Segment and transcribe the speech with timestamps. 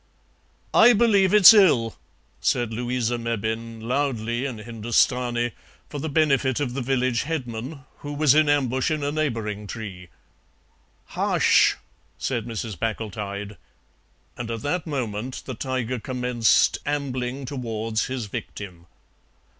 [0.73, 1.95] "I believe it's ill,"
[2.39, 5.51] said Louisa Mebbin, loudly in Hindustani,
[5.89, 10.09] for the benefit of the village headman, who was in ambush in a neighbouring tree.
[11.09, 11.77] "Hush!"
[12.17, 12.79] said Mrs.
[12.79, 13.57] Packletide,
[14.37, 18.87] and at that moment the tiger commenced ambling towards his victim.